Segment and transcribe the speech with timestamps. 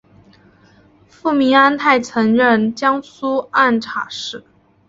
[1.07, 4.43] 父明安泰曾任江苏按察使。